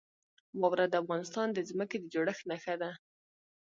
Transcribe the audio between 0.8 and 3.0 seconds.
د افغانستان د ځمکې د جوړښت نښه ده.